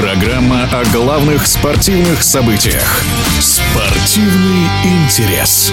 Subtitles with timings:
[0.00, 3.02] о главных спортивных событиях.
[3.40, 5.72] Спортивный интерес.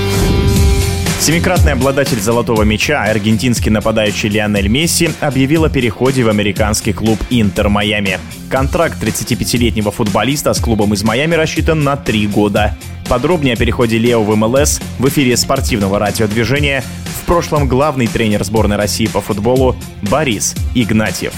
[1.20, 7.70] Семикратный обладатель золотого мяча, аргентинский нападающий Лионель Месси, объявил о переходе в американский клуб «Интер
[7.70, 8.20] Майами».
[8.50, 12.76] Контракт 35-летнего футболиста с клубом из Майами рассчитан на три года.
[13.08, 16.84] Подробнее о переходе Лео в МЛС в эфире спортивного радиодвижения
[17.22, 21.34] в прошлом главный тренер сборной России по футболу Борис Игнатьев.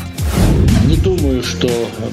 [1.07, 1.69] Думаю, что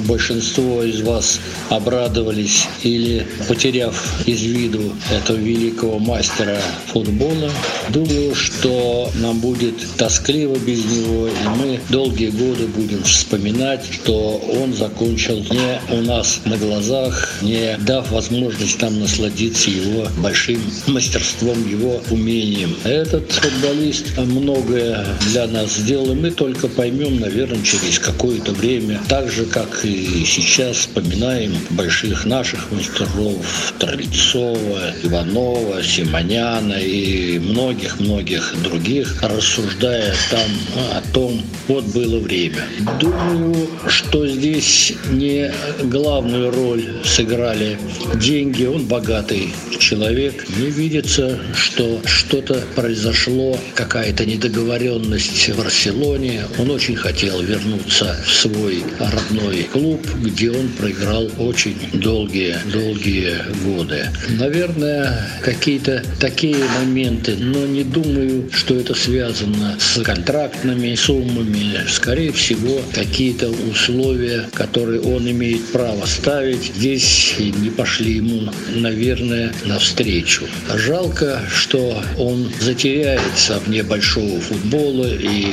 [0.07, 7.51] большинство из вас обрадовались или, потеряв из виду этого великого мастера футбола,
[7.89, 14.73] думаю, что нам будет тоскливо без него, и мы долгие годы будем вспоминать, что он
[14.73, 22.01] закончил не у нас на глазах, не дав возможность нам насладиться его большим мастерством, его
[22.11, 22.77] умением.
[22.85, 29.01] Этот футболист многое для нас сделал, и мы только поймем, наверное, через какое-то время время,
[29.09, 39.23] так же, как и сейчас, вспоминаем больших наших мастеров Традицова, Иванова, Симоняна и многих-многих других,
[39.23, 40.51] рассуждая там
[40.97, 42.65] о том, вот было время.
[43.01, 45.53] Думаю, что здесь не
[45.85, 47.79] главную роль сыграли
[48.17, 50.47] деньги, он богатый человек.
[50.59, 56.43] Не видится, что что-то произошло, какая-то недоговоренность в Барселоне.
[56.59, 64.09] Он очень хотел вернуться в свой свой родной клуб, где он проиграл очень долгие-долгие годы.
[64.39, 71.79] Наверное, какие-то такие моменты, но не думаю, что это связано с контрактными суммами.
[71.89, 80.45] Скорее всего, какие-то условия, которые он имеет право ставить, здесь не пошли ему, наверное, навстречу.
[80.75, 85.49] Жалко, что он затеряется вне большого футбола, и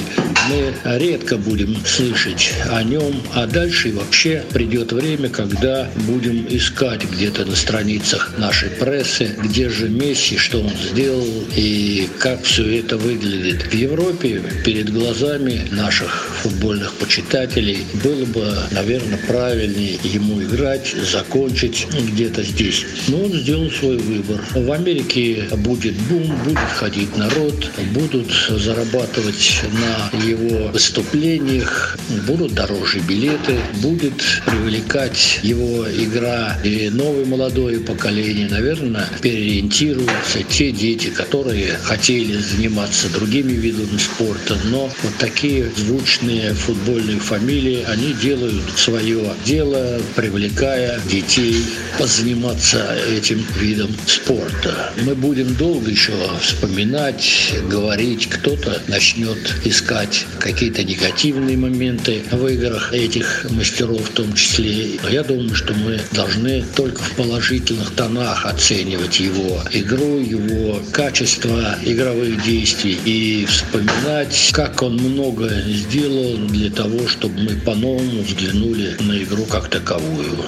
[0.50, 7.46] мы редко будем слышать о нем, а дальше вообще придет время, когда будем искать где-то
[7.46, 13.64] на страницах нашей прессы, где же Месси, что он сделал и как все это выглядит.
[13.64, 22.44] В Европе перед глазами наших футбольных почитателей было бы, наверное, правильнее ему играть, закончить где-то
[22.44, 22.86] здесь.
[23.08, 24.42] Но он сделал свой выбор.
[24.54, 31.98] В Америке будет бум, будет ходить народ, будут зарабатывать на его выступлениях,
[32.28, 34.14] будут дороже билеты, будет
[34.46, 43.54] привлекать его игра и новое молодое поколение, наверное, переориентируются те дети, которые хотели заниматься другими
[43.54, 51.64] видами спорта, но вот такие звучные футбольные фамилии, они делают свое дело, привлекая детей
[51.98, 54.94] позаниматься этим видом спорта.
[55.06, 63.48] Мы будем долго еще вспоминать, говорить, кто-то начнет искать какие-то негативные моменты в играх этих
[63.52, 65.00] мастеров в том числе.
[65.10, 72.44] Я думаю, что мы должны только в положительных тонах оценивать его игру, его качество игровых
[72.44, 79.44] действий и вспоминать, как он много сделал для того, чтобы мы по-новому взглянули на игру
[79.46, 80.46] как таковую.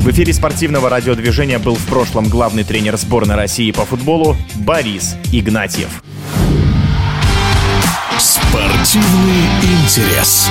[0.00, 6.02] В эфире спортивного радиодвижения был в прошлом главный тренер сборной России по футболу Борис Игнатьев.
[8.78, 10.48] Спортивный интерес.